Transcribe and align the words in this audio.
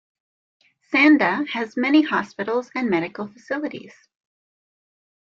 Sanda 0.91 1.47
has 1.49 1.77
many 1.77 2.01
hospitals 2.01 2.71
and 2.73 2.89
medical 2.89 3.27
facilities. 3.27 3.93